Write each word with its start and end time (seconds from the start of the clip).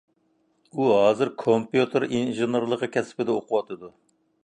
ئۇ 0.77 0.87
ھازىر 0.91 1.31
كومپيۇتېر 1.45 2.07
ئىنژېنېرلىقى 2.09 2.93
كەسپىدە 2.99 3.37
ئوقۇۋاتىدۇ. 3.39 3.97